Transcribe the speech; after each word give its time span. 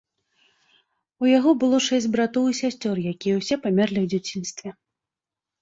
У 1.25 1.29
яго 1.37 1.51
было 1.63 1.77
шэсць 1.87 2.09
братоў 2.15 2.47
і 2.53 2.57
сясцёр, 2.63 2.95
якія 3.13 3.33
ўсе 3.43 3.55
памерлі 3.67 3.99
ў 4.01 4.07
дзяцінстве. 4.15 4.69